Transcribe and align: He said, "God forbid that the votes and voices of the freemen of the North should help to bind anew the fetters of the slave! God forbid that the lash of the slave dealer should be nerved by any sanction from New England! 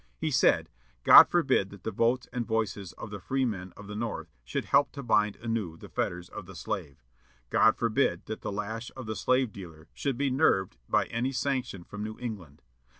He 0.17 0.31
said, 0.31 0.67
"God 1.03 1.29
forbid 1.29 1.69
that 1.69 1.83
the 1.83 1.91
votes 1.91 2.27
and 2.33 2.43
voices 2.43 2.91
of 2.93 3.11
the 3.11 3.19
freemen 3.19 3.71
of 3.77 3.85
the 3.85 3.95
North 3.95 4.31
should 4.43 4.65
help 4.65 4.91
to 4.93 5.03
bind 5.03 5.35
anew 5.35 5.77
the 5.77 5.89
fetters 5.89 6.27
of 6.27 6.47
the 6.47 6.55
slave! 6.55 7.03
God 7.51 7.77
forbid 7.77 8.25
that 8.25 8.41
the 8.41 8.51
lash 8.51 8.89
of 8.95 9.05
the 9.05 9.15
slave 9.15 9.51
dealer 9.53 9.89
should 9.93 10.17
be 10.17 10.31
nerved 10.31 10.77
by 10.89 11.05
any 11.09 11.31
sanction 11.31 11.83
from 11.83 12.03
New 12.03 12.17
England! 12.19 12.63